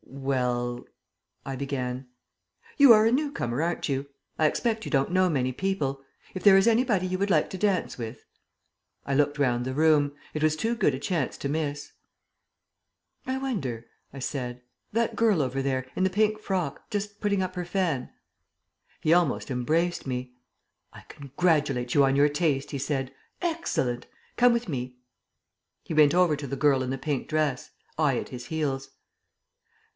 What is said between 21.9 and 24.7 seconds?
you on your taste," he said. "Excellent! Come with